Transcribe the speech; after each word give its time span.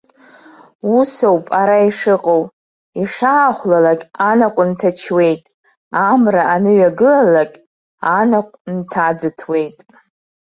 Усоуп 0.97 1.45
ара 1.59 1.77
ишыҟоу, 1.89 2.43
ишаахәлалак, 3.01 4.01
анаҟә 4.29 4.63
нҭачуеит, 4.69 5.43
амра 6.09 6.43
аныҩагылалак, 6.53 7.51
анаҟә 8.17 8.55
нҭаӡыҭуеит. 8.77 9.77